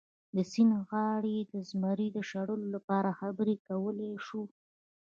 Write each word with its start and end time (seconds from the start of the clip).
د 0.35 0.37
سیند 0.51 0.73
غاړې 0.87 1.37
د 1.51 1.53
زمري 1.69 2.07
د 2.13 2.17
شړلو 2.29 2.67
لپاره 2.75 3.17
خبرې 3.19 3.55
کولی 3.67 4.11
شو. 4.25 4.43